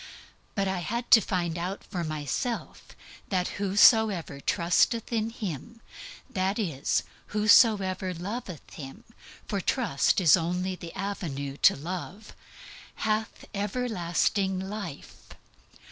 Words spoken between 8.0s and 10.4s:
loveth Him, for trust is